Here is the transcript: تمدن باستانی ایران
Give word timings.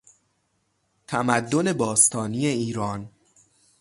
تمدن 1.07 1.73
باستانی 1.73 2.45
ایران 2.47 3.09